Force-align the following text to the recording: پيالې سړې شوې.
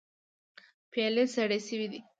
پيالې 0.91 1.25
سړې 1.35 1.59
شوې. 1.67 1.99